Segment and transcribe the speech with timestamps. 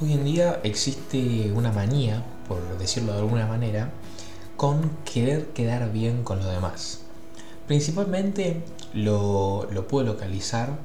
[0.00, 3.90] Hoy en día existe una manía, por decirlo de alguna manera,
[4.56, 7.00] con querer quedar bien con los demás.
[7.66, 8.62] Principalmente
[8.92, 10.78] lo, lo puedo localizar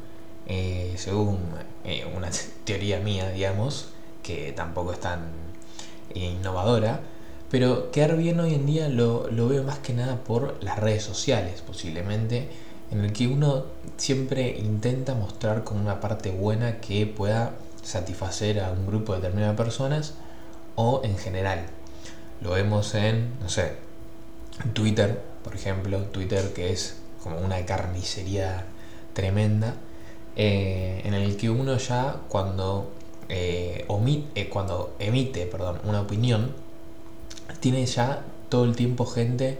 [0.47, 1.39] eh, según
[1.83, 2.29] eh, una
[2.63, 3.89] teoría mía, digamos,
[4.23, 5.25] que tampoco es tan
[6.13, 7.01] innovadora,
[7.53, 11.03] pero quedar bien hoy en día lo, lo veo más que nada por las redes
[11.03, 12.47] sociales, posiblemente,
[12.89, 17.51] en el que uno siempre intenta mostrar como una parte buena que pueda
[17.83, 20.15] satisfacer a un grupo determinado de personas
[20.73, 21.67] o en general.
[22.41, 23.73] Lo vemos en, no sé,
[24.73, 28.65] Twitter, por ejemplo, Twitter que es como una carnicería
[29.13, 29.75] tremenda,
[30.35, 32.89] eh, en el que uno ya cuando,
[33.29, 33.85] eh,
[34.33, 36.62] eh, cuando emite perdón, una opinión,
[37.59, 39.59] tiene ya todo el tiempo gente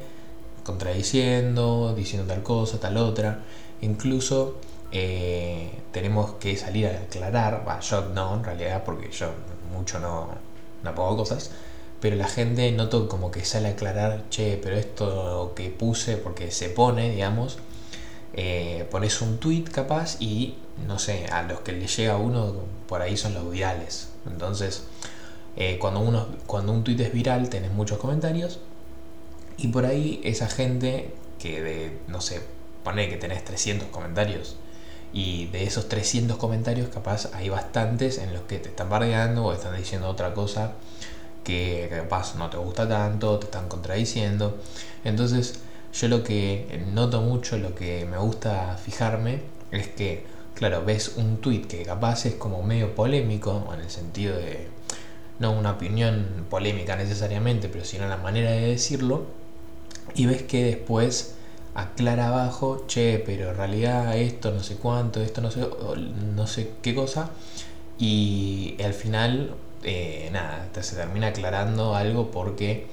[0.64, 3.44] contradiciendo, diciendo tal cosa, tal otra,
[3.82, 4.56] incluso
[5.92, 9.32] tenemos que salir a aclarar, yo no en realidad porque yo
[9.72, 10.30] mucho no,
[10.84, 11.50] no pongo cosas,
[12.00, 16.52] pero la gente noto como que sale a aclarar, che, pero esto que puse, porque
[16.52, 17.58] se pone, digamos,
[18.34, 22.54] eh, pones un tweet capaz y no sé, a los que le llega uno
[22.88, 24.10] por ahí son los virales.
[24.30, 24.84] Entonces,
[25.56, 28.60] eh, cuando, uno, cuando un tweet es viral, tenés muchos comentarios
[29.58, 32.42] y por ahí esa gente que de, no sé,
[32.84, 34.58] pone que tenés 300 comentarios
[35.14, 39.54] y de esos 300 comentarios capaz hay bastantes en los que te están bardeando o
[39.54, 40.74] están diciendo otra cosa
[41.44, 44.58] que capaz no te gusta tanto, te están contradiciendo.
[45.04, 45.60] Entonces
[45.94, 51.38] yo lo que noto mucho, lo que me gusta fijarme es que, claro, ves un
[51.38, 54.68] tweet que capaz es como medio polémico, en el sentido de
[55.40, 59.26] no una opinión polémica necesariamente, pero sino la manera de decirlo,
[60.16, 61.36] y ves que después
[61.76, 65.68] aclara abajo, che, pero en realidad esto no sé cuánto, esto no sé,
[66.36, 67.32] no sé qué cosa,
[67.98, 72.88] y al final eh, nada, se termina aclarando algo porque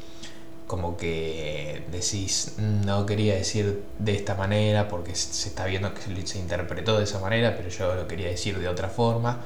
[0.67, 6.39] como que decís, no quería decir de esta manera porque se está viendo que se
[6.39, 9.41] interpretó de esa manera, pero yo lo quería decir de otra forma.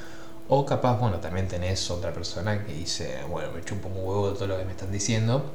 [0.48, 4.34] O capaz, bueno, también tenés otra persona que dice, bueno, me chupo un huevo de
[4.34, 5.52] todo lo que me están diciendo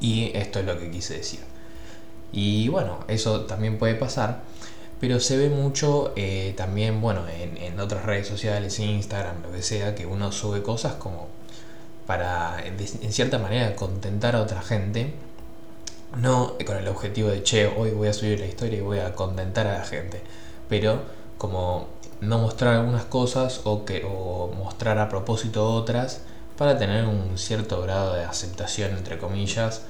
[0.00, 1.40] y esto es lo que quise decir.
[2.32, 4.42] Y bueno, eso también puede pasar
[5.04, 9.94] pero se ve mucho eh, también, bueno, en, otras redes sociales, Instagram, lo que sea,
[9.94, 11.28] que uno sube cosas como
[12.06, 15.12] para, en cierta manera, contentar a otra gente,
[16.16, 19.14] no con el objetivo de, che, hoy voy a subir la historia y voy a
[19.14, 20.22] contentar a la gente,
[20.70, 21.02] pero
[21.36, 21.88] como
[22.20, 26.20] no mostrar algunas cosas o, que, o mostrar a propósito otras
[26.56, 29.82] para tener un cierto grado de aceptación, entre comillas,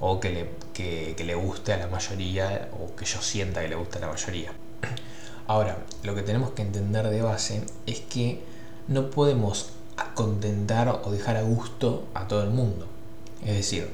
[0.00, 3.76] o que le, que, le guste a la mayoría o que yo sienta que le
[3.76, 4.52] guste a la mayoría.
[5.46, 8.42] Ahora, lo que tenemos que entender de base es que
[8.88, 9.70] no podemos
[10.14, 12.86] contentar o dejar a gusto a todo el mundo.
[13.44, 13.90] Es decir,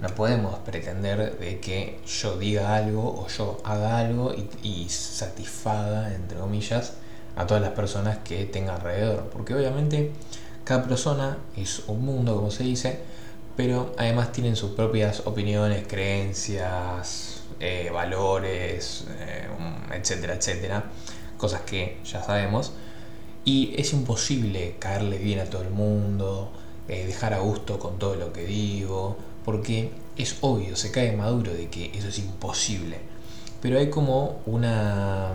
[0.00, 6.14] no podemos pretender de que yo diga algo o yo haga algo y, y, satisfaga,
[6.14, 6.94] entre comillas,
[7.38, 9.30] a todas las personas que tenga alrededor.
[9.32, 10.10] Porque obviamente
[10.64, 12.98] cada persona es un mundo, como se dice,
[13.56, 19.46] pero además tienen sus propias opiniones, creencias, eh, valores, eh,
[19.94, 20.84] etcétera, etcétera,
[21.38, 22.72] cosas que ya sabemos.
[23.44, 26.50] Y es imposible caerle bien a todo el mundo,
[26.88, 31.52] eh, dejar a gusto con todo lo que digo, porque es obvio, se cae maduro
[31.52, 32.98] de que eso es imposible.
[33.62, 35.34] Pero hay como una,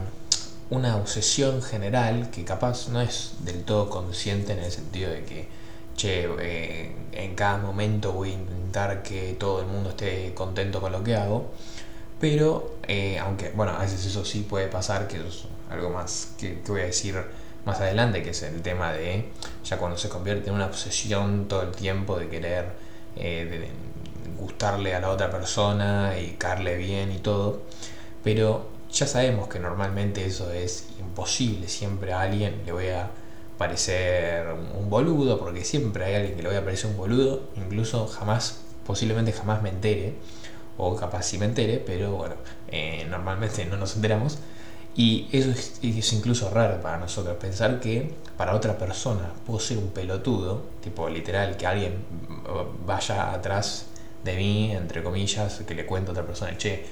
[0.74, 5.48] una obsesión general que capaz no es del todo consciente en el sentido de que
[5.96, 10.92] che, eh, en cada momento voy a intentar que todo el mundo esté contento con
[10.92, 11.52] lo que hago.
[12.20, 16.58] Pero, eh, aunque, bueno, a veces eso sí puede pasar, que es algo más que,
[16.68, 17.22] voy a decir
[17.66, 19.30] más adelante, que es el tema de
[19.64, 22.66] ya cuando se convierte en una obsesión todo el tiempo de querer
[23.16, 23.70] eh,
[24.40, 27.62] gustarle a la otra persona y caerle bien y todo.
[28.24, 33.10] Pero ya sabemos que normalmente eso es imposible, siempre a alguien le voy a
[33.58, 34.46] parecer
[34.78, 38.62] un boludo, porque siempre hay alguien que le voy a parecer un boludo, incluso jamás,
[38.86, 40.14] posiblemente jamás me entere,
[40.78, 42.36] o capaz sí me entere, pero bueno,
[42.68, 44.38] eh, normalmente no nos enteramos.
[44.96, 49.90] Y eso es, incluso raro para nosotros, pensar que para otra persona puedo ser un
[49.90, 52.06] pelotudo, tipo literal, que alguien
[52.86, 53.88] vaya atrás
[54.24, 56.86] de mí, entre comillas, que le cuente a otra persona, che,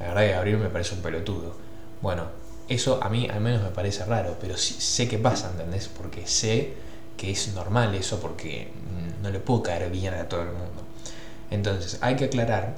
[0.00, 1.54] la verdad que Gabriel me parece un pelotudo.
[2.02, 2.24] Bueno,
[2.68, 5.88] eso a mí al menos me parece raro, pero sí, sé que pasa, ¿entendés?
[5.88, 6.74] Porque sé
[7.16, 8.68] que es normal eso, porque
[9.22, 10.82] no le puedo caer bien a todo el mundo.
[11.50, 12.76] Entonces, hay que aclarar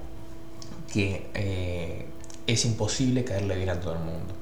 [0.92, 2.06] que eh,
[2.46, 4.34] es imposible caerle bien a todo el mundo.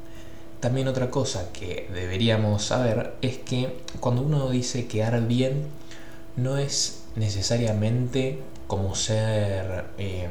[0.60, 5.66] También otra cosa que deberíamos saber es que cuando uno dice quedar bien,
[6.36, 10.30] no es necesariamente como ser em,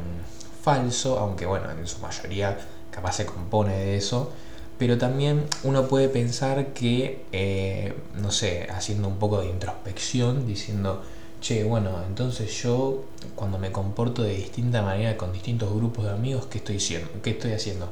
[0.65, 2.57] falso, aunque bueno, en su mayoría
[2.89, 4.31] capaz se compone de eso,
[4.79, 11.03] pero también uno puede pensar que, eh, no sé, haciendo un poco de introspección, diciendo,
[11.39, 13.03] che, bueno, entonces yo
[13.35, 17.09] cuando me comporto de distinta manera con distintos grupos de amigos, ¿qué estoy haciendo?
[17.21, 17.87] ¿Qué estoy haciendo?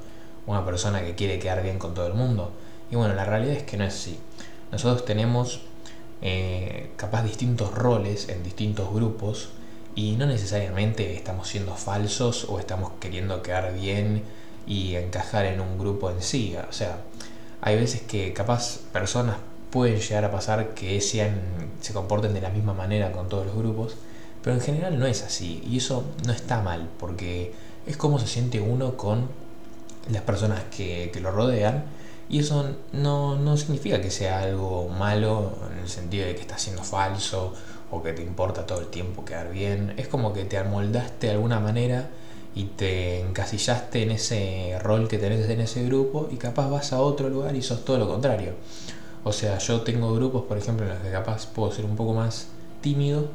[0.48, 2.52] Una persona que quiere quedar bien con todo el mundo.
[2.90, 4.18] Y bueno, la realidad es que no es así.
[4.72, 5.62] Nosotros tenemos
[6.24, 9.50] eh, capaz distintos roles en distintos grupos
[9.96, 14.24] y no necesariamente estamos siendo falsos o estamos queriendo quedar bien
[14.66, 16.56] y encajar en un grupo en sí.
[16.70, 16.98] O sea,
[17.62, 19.38] hay veces que capaz personas
[19.72, 21.42] pueden llegar a pasar que sean,
[21.82, 23.96] se comporten de la misma manera con todos los grupos,
[24.44, 27.54] pero en general no es así y eso no está mal porque
[27.88, 29.28] es como se siente uno con
[30.12, 31.86] las personas que, que lo rodean
[32.30, 36.58] y eso no, no, significa que sea algo malo en el sentido de que está
[36.58, 37.54] siendo falso
[37.94, 39.94] o que te importa todo el tiempo quedar bien.
[39.98, 42.10] Es como que te amoldaste de alguna manera
[42.56, 47.02] y te encasillaste en ese rol que tenés en ese grupo y capaz vas a
[47.02, 48.54] otro lugar y sos todo lo contrario.
[49.24, 52.14] O sea, yo tengo grupos, por ejemplo, en los que capaz puedo ser un poco
[52.14, 52.48] más
[52.82, 53.28] tímido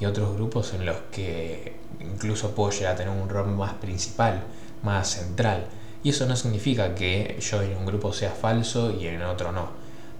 [0.00, 4.42] y otros grupos en los que incluso puedo llegar a tener un rol más principal,
[4.82, 5.66] más central.
[6.02, 9.68] Y eso no significa que yo en un grupo sea falso y en otro no.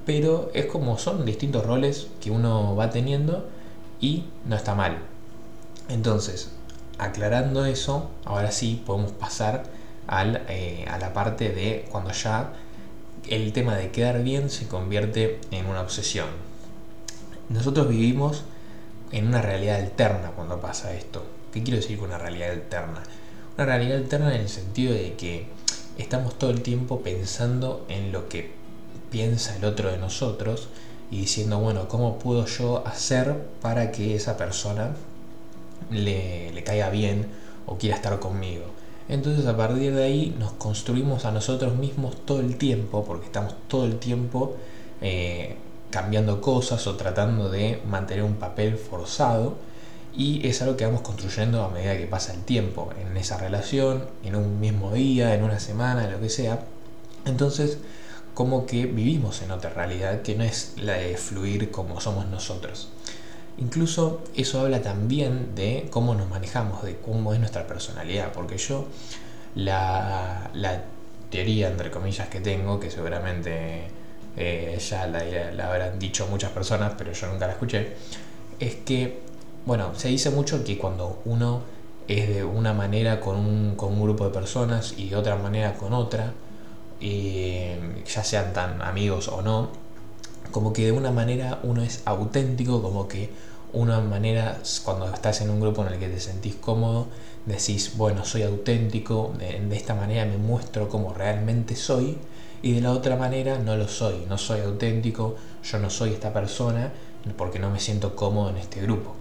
[0.06, 3.46] Pero es como son distintos roles que uno va teniendo
[4.00, 4.99] y no está mal.
[5.88, 6.50] Entonces,
[6.99, 9.64] aclarando eso, ahora sí podemos pasar
[10.06, 12.52] al, eh, a la parte de cuando ya
[13.29, 16.29] el tema de quedar bien se convierte en una obsesión.
[17.49, 18.44] Nosotros vivimos
[19.12, 21.25] en una realidad alterna cuando pasa esto.
[21.53, 23.03] ¿Qué quiero decir con una realidad alterna?
[23.56, 25.46] Una realidad alterna en el sentido de que
[25.99, 28.53] estamos todo el tiempo pensando en lo que
[29.11, 30.69] piensa el otro de nosotros
[31.10, 34.94] y diciendo, bueno, ¿cómo puedo yo hacer para que esa persona
[35.90, 37.26] le, le caiga bien
[37.66, 38.64] o quiera estar conmigo?
[39.08, 43.54] Entonces a partir de ahí nos construimos a nosotros mismos todo el tiempo, porque estamos
[43.66, 44.54] todo el tiempo
[45.00, 45.56] eh,
[45.90, 49.56] cambiando cosas o tratando de mantener un papel forzado
[50.14, 54.04] y es algo que vamos construyendo a medida que pasa el tiempo, en esa relación,
[54.24, 56.60] en un mismo día, en una semana, lo que sea.
[57.24, 57.78] Entonces,
[58.35, 62.88] como que vivimos en otra realidad que no es la de fluir como somos nosotros.
[63.59, 68.87] Incluso eso habla también de cómo nos manejamos, de cómo es nuestra personalidad, porque yo
[69.55, 70.50] la,
[71.31, 73.88] teoría, entre comillas, que tengo, que seguramente
[74.37, 77.97] eh, ya la, habrán dicho muchas personas, pero yo nunca la escuché,
[78.59, 79.21] es que,
[79.67, 81.62] bueno, se dice mucho que cuando uno
[82.09, 85.75] es de una manera con un, con un grupo de personas y de otra manera
[85.75, 86.32] con otra,
[87.00, 87.62] y
[88.06, 89.70] ya sean tan amigos o no,
[90.52, 93.31] como que de una manera uno es auténtico, como que
[93.73, 97.06] una manera, cuando estás en un grupo en el que te sentís cómodo,
[97.47, 102.19] decís, bueno, soy auténtico, de, esta manera me muestro como realmente soy,
[102.62, 106.32] y de la otra manera no lo soy, no soy auténtico, yo no soy esta
[106.32, 106.93] persona,
[107.37, 109.14] porque no me siento cómodo en este grupo.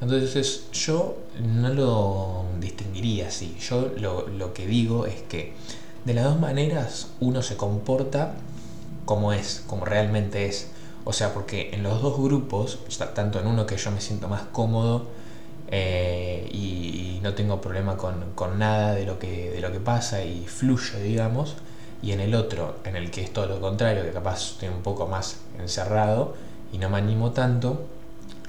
[0.00, 5.54] Entonces yo no lo distinguiría así, yo lo, lo que digo es que
[6.04, 8.34] de las dos maneras uno se comporta
[9.04, 10.68] como es, como realmente es.
[11.04, 12.78] O sea, porque en los dos grupos,
[13.14, 15.06] tanto en uno que yo me siento más cómodo
[15.70, 20.46] eh, y, no tengo problema con, nada de lo, que, de lo que pasa y
[20.46, 21.56] fluyo, digamos,
[22.00, 24.82] y en el otro, en el que es todo lo contrario, que capaz estoy un
[24.82, 26.36] poco más encerrado
[26.72, 27.86] y no me animo tanto,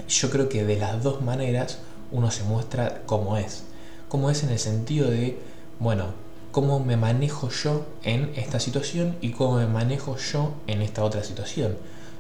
[0.08, 1.80] yo creo que de las dos maneras
[2.12, 3.64] uno se muestra cómo es.
[4.08, 5.40] Cómo es en el sentido de,
[5.80, 6.06] bueno,
[6.52, 11.24] cómo me manejo yo en esta situación y cómo me manejo yo en esta otra
[11.24, 11.78] situación.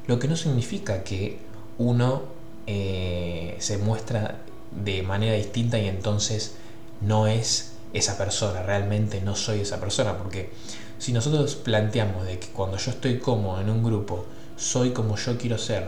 [0.07, 1.39] Lo que no significa que
[1.77, 2.23] uno
[2.67, 4.39] eh, se muestra
[4.71, 6.55] de manera distinta y entonces
[7.01, 10.51] no es esa persona, realmente no soy esa persona, porque
[10.99, 14.25] si nosotros planteamos de que cuando yo estoy cómodo en un grupo,
[14.57, 15.87] soy como yo quiero ser,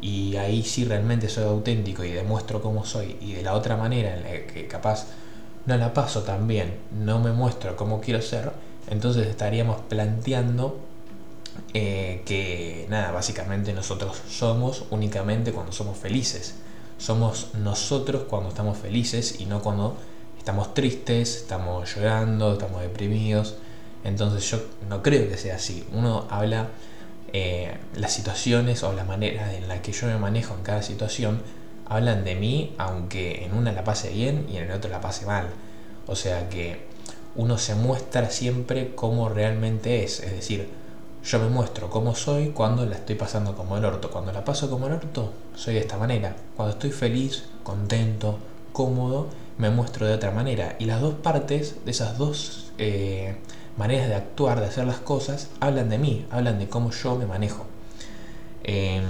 [0.00, 4.16] y ahí sí realmente soy auténtico y demuestro cómo soy, y de la otra manera
[4.16, 5.06] en la que capaz
[5.66, 8.52] no la paso tan bien, no me muestro como quiero ser,
[8.88, 10.80] entonces estaríamos planteando
[11.74, 16.54] eh, que nada, básicamente nosotros somos únicamente cuando somos felices.
[16.98, 19.96] Somos nosotros cuando estamos felices y no cuando
[20.38, 23.56] estamos tristes, estamos llorando, estamos deprimidos.
[24.04, 24.58] Entonces yo
[24.88, 25.84] no creo que sea así.
[25.92, 26.68] Uno habla
[27.32, 31.42] eh, las situaciones o la manera en la que yo me manejo en cada situación
[31.88, 35.26] hablan de mí aunque en una la pase bien y en el otro la pase
[35.26, 35.48] mal.
[36.06, 36.86] O sea que
[37.34, 40.20] uno se muestra siempre como realmente es.
[40.20, 40.68] Es decir,
[41.24, 44.10] yo me muestro como soy cuando la estoy pasando como el orto.
[44.10, 46.36] Cuando la paso como el orto, soy de esta manera.
[46.56, 48.38] Cuando estoy feliz, contento,
[48.72, 49.28] cómodo,
[49.58, 50.76] me muestro de otra manera.
[50.78, 53.36] Y las dos partes de esas dos eh,
[53.76, 57.26] maneras de actuar, de hacer las cosas, hablan de mí, hablan de cómo yo me
[57.26, 57.66] manejo.
[58.64, 59.04] Em,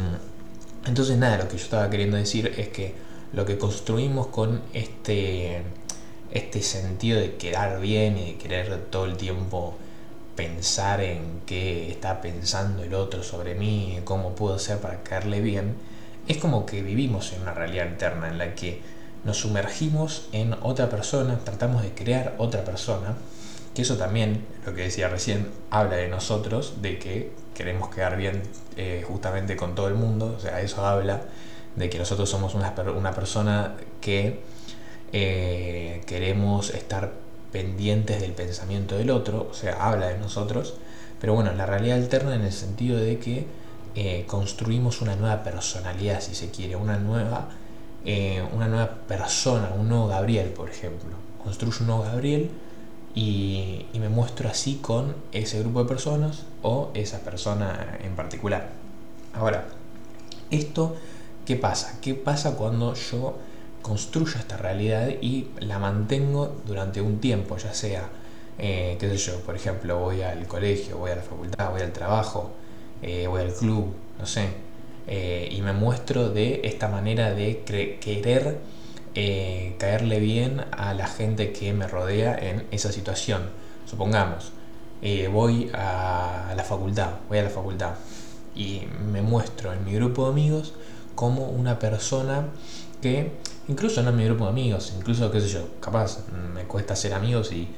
[0.87, 2.95] entonces nada, lo que yo estaba queriendo decir es que
[3.33, 5.63] lo que construimos con este
[6.31, 9.77] este sentido de quedar bien y de querer todo el tiempo
[10.35, 15.75] pensar en qué está pensando el otro sobre mí, cómo puedo ser para caerle bien,
[16.29, 18.83] es como que vivimos en una realidad interna en la que
[19.25, 23.17] nos sumergimos en otra persona, tratamos de crear otra persona,
[23.77, 28.43] que eso también, lo que decía recién, habla de nosotros, de que queremos quedar bien
[28.79, 31.25] eh, justamente con todo el mundo, o sea, eso habla
[31.77, 34.41] de que nosotros somos una, una persona que
[35.13, 37.13] eh, queremos estar
[37.53, 40.77] pendientes del pensamiento del otro, o sea, habla de nosotros,
[41.21, 43.47] pero bueno, la realidad alterna en el sentido de que
[43.95, 47.51] eh, construimos una nueva personalidad, si se quiere, una nueva,
[48.55, 51.11] una nueva persona, un nuevo Gabriel, por ejemplo.
[51.43, 52.51] Construyo un nuevo Gabriel
[53.17, 58.69] y, me muestro así con ese grupo de personas o esa persona en particular.
[59.33, 59.67] Ahora,
[60.51, 60.95] esto,
[61.47, 61.99] ¿qué pasa?
[62.03, 63.39] ¿Qué pasa cuando yo
[63.81, 68.09] construyo esta realidad y la mantengo durante un tiempo, ya sea,
[68.59, 72.51] eh, yo, por ejemplo, voy al colegio, voy a la facultad, voy al trabajo,
[73.01, 74.49] eh, voy al club, no sé,
[75.07, 77.63] eh, y me muestro de esta manera de
[78.01, 78.59] querer
[79.79, 83.43] caerle bien a la gente que me rodea en esa situación.
[83.87, 84.53] Supongamos,
[85.33, 87.95] voy a la facultad, voy a la facultad
[88.55, 88.83] y
[89.13, 90.73] me muestro en mi grupo de amigos
[91.15, 92.47] como una persona
[93.01, 93.33] que
[93.69, 96.19] incluso no en mi grupo de amigos, incluso, qué sé yo, capaz
[96.55, 97.69] me cuesta ser amigos y,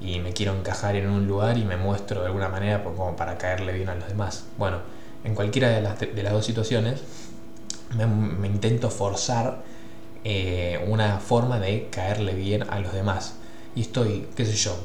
[0.00, 3.72] me quiero encajar en un lugar y me muestro de alguna manera como para caerle
[3.72, 4.44] bien a los demás.
[4.58, 4.80] Bueno,
[5.24, 5.80] en cualquiera de
[6.22, 7.00] las dos situaciones
[7.96, 9.62] me, intento forzar
[10.24, 13.34] eh, una forma de caerle bien a los demás.
[13.76, 14.76] Y estoy, qué sé yo,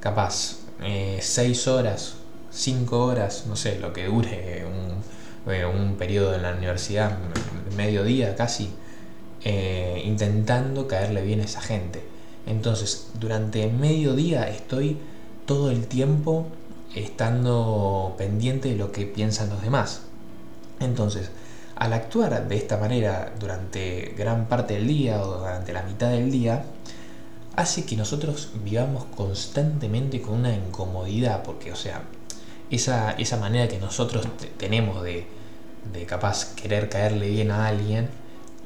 [0.00, 2.14] capaz eh, seis horas,
[2.50, 7.18] cinco horas, no sé, lo que dure un, eh, un periodo en la universidad,
[7.76, 8.70] medio día casi,
[9.44, 12.02] eh, intentando caerle bien a esa gente.
[12.46, 14.98] Entonces, durante medio día estoy
[15.46, 16.46] todo el tiempo
[16.94, 20.02] estando pendiente de lo que piensan los demás.
[20.80, 21.30] Entonces,
[21.82, 26.30] al actuar de esta manera durante gran parte del día o durante la mitad del
[26.30, 26.62] día,
[27.56, 32.02] hace que nosotros vivamos constantemente con una incomodidad, porque, o sea,
[32.70, 34.24] esa, esa manera que nosotros
[34.58, 35.26] tenemos de,
[35.92, 38.08] de capaz querer caerle bien a alguien,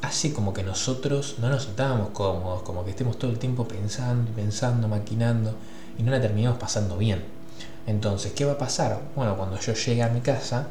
[0.02, 4.30] hace como que nosotros no nos sintábamos cómodos, como que estemos todo el tiempo pensando,
[4.32, 5.54] pensando, maquinando
[5.98, 7.24] y no la terminamos pasando bien.
[7.86, 9.00] Entonces, ¿qué va a pasar?
[9.14, 10.66] Bueno, cuando yo llegue a mi casa,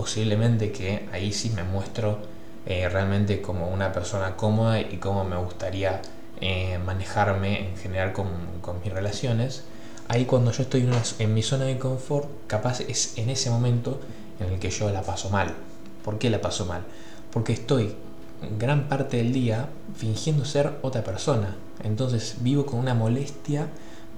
[0.00, 2.20] posiblemente que ahí sí me muestro
[2.64, 6.00] eh, realmente como una persona cómoda y cómo me gustaría
[6.40, 8.26] eh, manejarme en general con,
[8.82, 9.62] mis relaciones.
[10.08, 14.00] Ahí cuando yo estoy en, en mi zona de confort, capaz es en ese momento
[14.40, 15.52] en el que yo la paso mal.
[16.02, 16.82] ¿Por qué la paso mal?
[17.30, 17.94] Porque estoy
[18.58, 21.56] gran parte del día fingiendo ser otra persona.
[21.84, 23.68] Entonces vivo con una molestia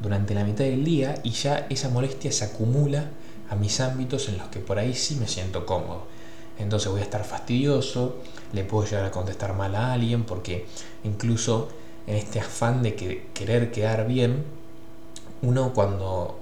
[0.01, 3.07] durante la mitad del día y ya esa molestia se acumula
[3.53, 6.05] a mis ámbitos en los que por ahí sí me siento cómodo.
[6.59, 8.17] Entonces voy a estar fastidioso,
[8.53, 10.67] le puedo llegar a contestar mal a alguien porque
[11.05, 11.69] incluso
[12.07, 12.95] en este afán de
[13.35, 14.45] querer quedar bien,
[15.43, 16.41] uno cuando,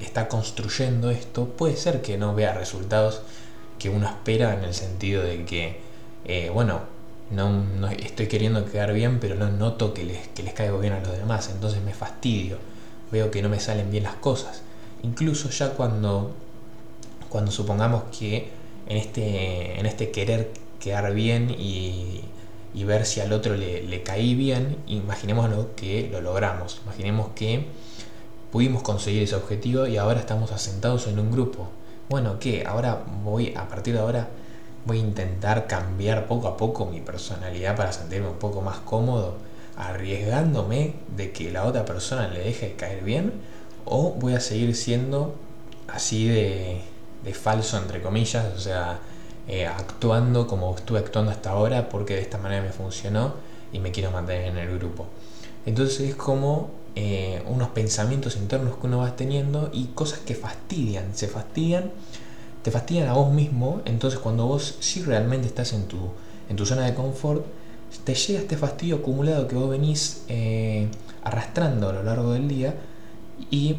[0.00, 3.22] está construyendo esto puede ser que no vea resultados
[3.78, 5.80] que uno espera en el sentido de que
[6.26, 6.80] eh, bueno,
[7.30, 11.00] no, estoy queriendo quedar bien, pero no noto que les, que les caigo bien a
[11.00, 12.58] los demás, entonces me fastidio,
[13.10, 14.62] veo que no me salen bien las cosas.
[15.02, 16.32] Incluso ya cuando,
[17.28, 18.48] cuando supongamos que
[18.86, 22.24] en este, en este querer quedar bien y,
[22.84, 27.66] ver si al otro le, le caí bien, imaginémoslo que lo logramos, imaginemos que
[28.50, 31.68] pudimos conseguir ese objetivo y ahora estamos asentados en un grupo.
[32.08, 32.64] Bueno, ¿qué?
[32.66, 34.28] Ahora voy, a partir de ahora,
[34.84, 39.36] voy a intentar cambiar poco a poco mi personalidad para sentirme un poco más cómodo,
[39.76, 43.32] arriesgándome de que la otra persona le deje caer bien,
[43.84, 45.34] o voy a seguir siendo
[45.88, 46.82] así de,
[47.32, 49.00] falso, entre comillas, o sea,
[49.48, 53.34] eh, actuando como estuve actuando hasta ahora porque de esta manera me funcionó
[53.72, 55.06] y me quiero mantener en el grupo.
[55.66, 61.14] Entonces es como eh, unos pensamientos internos que uno va teniendo y cosas que fastidian,
[61.14, 61.90] se fastidian
[62.62, 65.98] te fastidian a vos mismo, entonces cuando vos sí realmente estás en tu,
[66.48, 67.44] en tu zona de confort,
[68.04, 70.88] te llega este fastidio acumulado que vos venís eh,
[71.24, 72.74] arrastrando a lo largo del día
[73.50, 73.76] y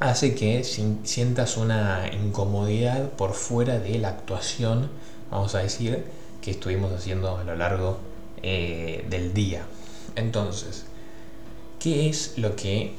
[0.00, 4.90] hace que sientas una incomodidad por fuera de la actuación,
[5.30, 6.04] vamos a decir,
[6.40, 7.98] que estuvimos haciendo a lo largo
[8.42, 9.64] eh, del día.
[10.16, 10.84] Entonces,
[11.78, 12.94] ¿qué es lo que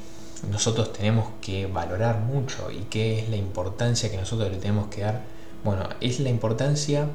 [0.50, 5.02] nosotros tenemos que valorar mucho y qué es la importancia que nosotros le tenemos que
[5.02, 5.22] dar?
[5.64, 7.10] Bueno, es la importancia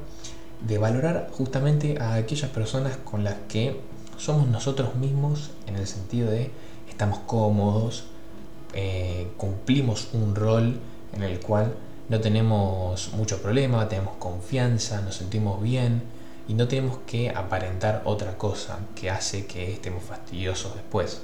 [0.67, 3.81] de valorar justamente a aquellas personas con las que
[4.19, 6.51] somos nosotros mismos en el sentido de
[6.89, 8.05] estamos cómodos,
[8.75, 10.79] eh, cumplimos un rol
[11.13, 11.75] en el cual
[12.09, 16.03] no tenemos mucho problema, tenemos confianza, nos sentimos bien
[16.49, 21.21] y no tenemos que aparentar otra cosa que hace que estemos fastidiosos después.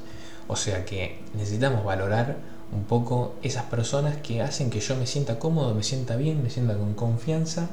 [0.46, 2.36] O sea que necesitamos valorar
[2.72, 6.50] un poco esas personas que hacen que yo me sienta cómodo, me sienta bien, me
[6.50, 7.68] sienta con confianza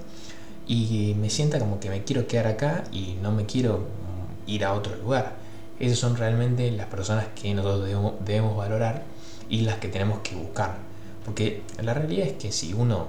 [0.67, 4.63] y me sienta como que me quiero quedar acá y no me quiero mm, ir
[4.63, 5.35] a otro lugar.
[5.79, 7.83] Esas son realmente las personas que nosotros
[8.23, 9.03] debemos, valorar
[9.51, 10.77] y las que tenemos que buscar.
[11.23, 13.07] Porque la realidad es que si uno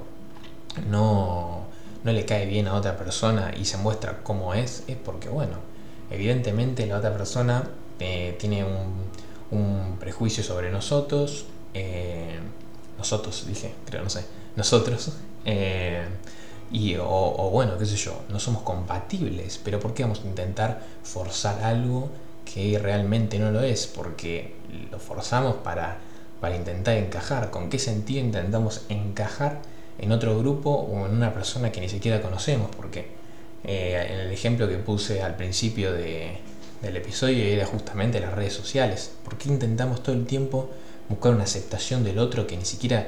[0.90, 1.64] no,
[2.04, 5.56] no le cae bien a otra persona y se muestra como es, es porque, bueno,
[6.10, 7.64] evidentemente la otra persona
[8.00, 11.44] eh, tiene un, prejuicio sobre nosotros,
[11.74, 12.38] eh,
[12.98, 14.24] nosotros dije, creo, no sé,
[14.56, 15.12] nosotros,
[15.44, 16.04] eh,
[16.72, 20.82] y, o, bueno, qué sé yo, no somos compatibles, pero ¿por qué vamos a intentar
[21.04, 22.08] forzar algo
[22.44, 23.86] que realmente no lo es?
[23.86, 24.56] Porque
[24.90, 25.98] lo forzamos para,
[26.42, 27.50] para intentar encajar.
[27.50, 29.62] ¿Con qué sentido intentamos encajar
[29.98, 32.68] en otro grupo o en una persona que ni siquiera conocemos?
[32.76, 33.06] Porque
[33.62, 36.38] eh, en el ejemplo que puse al principio de,
[36.82, 39.12] del episodio era justamente las redes sociales.
[39.24, 40.68] ¿Por qué intentamos todo el tiempo
[41.08, 43.06] buscar una aceptación del otro que ni siquiera,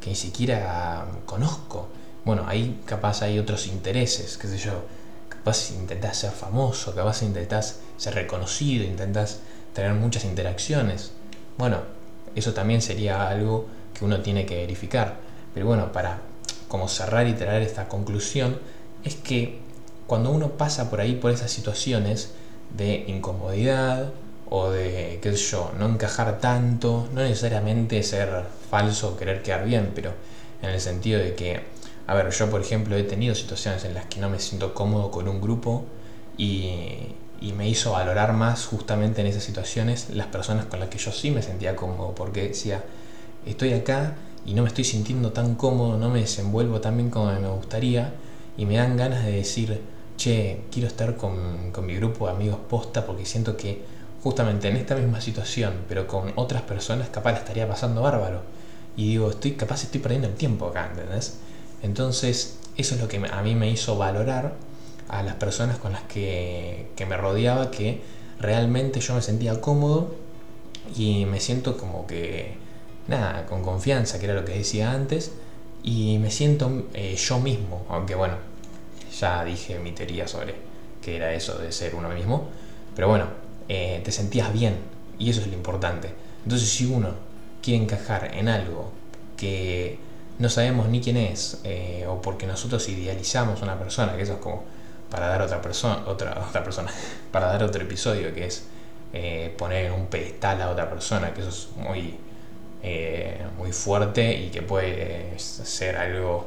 [0.00, 1.88] que ni siquiera conozco?
[2.24, 4.84] bueno, ahí capaz hay otros intereses, qué sé yo,
[5.28, 9.40] capaz intentás ser famoso, capaz intentás ser reconocido, intentás
[9.74, 11.12] tener muchas interacciones.
[11.58, 11.78] Bueno,
[12.34, 15.16] eso también sería algo que uno tiene que verificar.
[15.54, 16.18] Pero bueno, para
[16.68, 18.58] como cerrar y traer esta conclusión,
[19.04, 19.58] es que
[20.06, 22.32] cuando uno pasa por ahí, por esas situaciones
[22.76, 24.10] de incomodidad
[24.48, 29.64] o de, qué sé yo, no encajar tanto, no necesariamente ser falso o querer quedar
[29.64, 30.12] bien, pero
[30.62, 31.60] en el sentido de que
[32.06, 35.10] a ver, yo por ejemplo he tenido situaciones en las que no me siento cómodo
[35.10, 35.84] con un grupo
[36.36, 37.14] y,
[37.50, 41.32] me hizo valorar más justamente en esas situaciones las personas con las que yo sí
[41.32, 42.84] me sentía cómodo, porque decía,
[43.44, 44.14] estoy acá
[44.46, 48.12] y no me estoy sintiendo tan cómodo, no me desenvuelvo tan bien como me gustaría
[48.56, 49.80] y me dan ganas de decir,
[50.16, 53.82] che, quiero estar con, con mi grupo de amigos posta porque siento que
[54.22, 58.42] justamente en esta misma situación, pero con otras personas, capaz estaría pasando bárbaro.
[58.96, 61.38] Y digo, estoy capaz estoy perdiendo el tiempo acá, ¿entendés?
[61.82, 64.54] Entonces, eso es lo que a mí me hizo valorar
[65.08, 68.00] a las personas con las que, me rodeaba, que
[68.38, 70.14] realmente yo me sentía cómodo
[70.96, 72.54] y me siento como que,
[73.08, 75.32] nada, con confianza, que era lo que decía antes,
[75.82, 78.36] y me siento eh, yo mismo, aunque bueno,
[79.18, 80.54] ya dije mi teoría sobre
[81.00, 82.48] qué era eso de ser uno mismo,
[82.94, 83.26] pero bueno,
[83.68, 84.76] eh, te sentías bien,
[85.18, 86.10] y eso es lo importante.
[86.44, 87.10] Entonces, si uno
[87.62, 88.90] quiere encajar en algo
[89.36, 89.98] que
[90.38, 94.34] no sabemos ni quién es, eh, o porque nosotros idealizamos a una persona, que eso
[94.34, 94.64] es como
[95.12, 96.90] para dar otra persona, otra, otra persona,
[97.30, 98.64] para dar otro episodio, que es
[99.12, 102.16] eh, poner en un pedestal a otra persona, que eso es muy,
[102.82, 106.46] eh, muy fuerte y que puede ser algo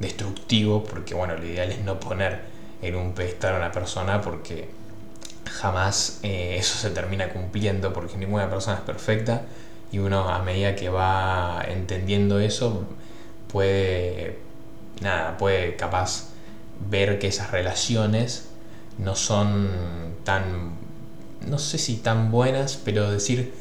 [0.00, 2.40] destructivo, porque bueno, lo ideal es no poner
[2.80, 4.68] en un pedestal a una persona porque
[5.50, 9.42] jamás eso se termina cumpliendo, porque ninguna persona es perfecta
[9.92, 12.84] y uno a medida que va entendiendo eso,
[13.48, 14.38] puede,
[15.00, 16.35] nada, puede capaz
[16.90, 18.48] ver que esas relaciones
[18.98, 19.68] no son
[20.24, 20.72] tan,
[21.46, 23.52] no sé si tan buenas, pero decir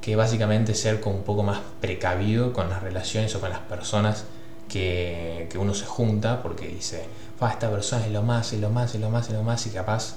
[0.00, 4.24] que básicamente ser un poco más precavido con las relaciones o con las personas
[4.68, 7.04] que, uno se junta, porque dice,
[7.50, 9.70] esta persona es lo más, es lo más, es lo más, es lo más, y
[9.70, 10.16] capaz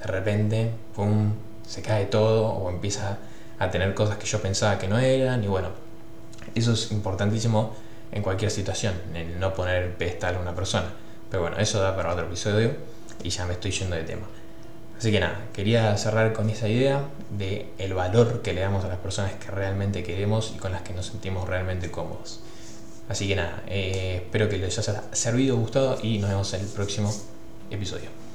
[0.00, 1.32] de repente, pum,
[1.66, 3.18] se cae todo o empieza
[3.58, 5.68] a tener cosas que yo pensaba que no eran, y bueno,
[6.54, 7.74] eso es importantísimo
[8.10, 10.88] en cualquier situación, en no poner el pedestal a una persona.
[11.30, 12.72] Pero bueno, eso da para otro episodio
[13.22, 14.26] y ya me estoy yendo de tema.
[14.98, 18.88] Así que nada, quería cerrar con esa idea de el valor que le damos a
[18.88, 22.40] las personas que realmente queremos y con las que nos sentimos realmente cómodos.
[23.08, 26.68] Así que nada, eh, espero que les haya servido, gustado y nos vemos en el
[26.68, 27.12] próximo
[27.70, 28.29] episodio.